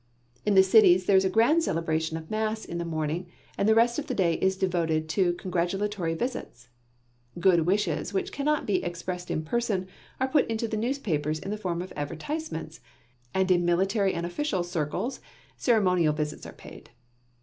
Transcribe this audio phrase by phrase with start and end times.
[0.47, 3.75] In the cities there is a grand celebration of mass in the morning and the
[3.75, 6.69] rest of the day is devoted to congratulatory visits.
[7.39, 9.85] Good wishes which cannot be expressed in person
[10.19, 12.79] are put into the newspapers in the form of advertisements,
[13.35, 15.19] and in military and official circles
[15.55, 16.89] ceremonial visits are paid.